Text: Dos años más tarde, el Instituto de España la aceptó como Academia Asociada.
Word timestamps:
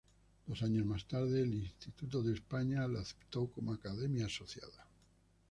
Dos 0.47 0.63
años 0.63 0.83
más 0.83 1.05
tarde, 1.07 1.43
el 1.43 1.53
Instituto 1.53 2.23
de 2.23 2.33
España 2.33 2.87
la 2.87 3.01
aceptó 3.01 3.51
como 3.51 3.71
Academia 3.71 4.25
Asociada. 4.25 4.87